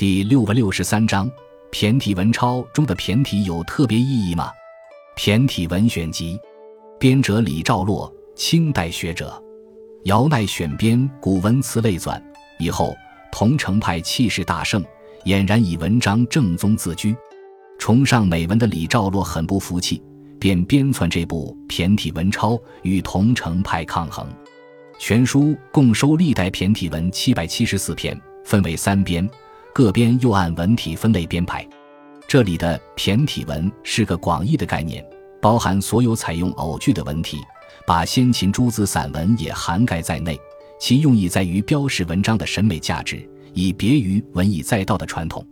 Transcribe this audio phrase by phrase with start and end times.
[0.00, 1.30] 第六百六十三章
[1.70, 4.50] 骈体文钞中的骈体有特别意义吗？
[5.14, 6.40] 骈体文选集，
[6.98, 9.30] 编者李兆洛，清代学者。
[10.04, 12.16] 姚鼐选编《古文词类纂》
[12.58, 12.96] 以后，
[13.30, 14.82] 桐城派气势大盛，
[15.26, 17.14] 俨然以文章正宗自居。
[17.78, 20.02] 崇尚美文的李兆洛很不服气，
[20.38, 24.26] 便编纂这部骈体文钞与桐城派抗衡。
[24.98, 29.28] 全书共收历代骈体文七百七十四篇，分为三编。
[29.72, 31.66] 各编又按文体分类编排，
[32.26, 35.04] 这里的骈体文是个广义的概念，
[35.40, 37.38] 包含所有采用偶句的文体，
[37.86, 40.38] 把先秦诸子散文也涵盖在内。
[40.78, 45.46] 其用意在于标示文章的审美价值，以别于文以载道的传统。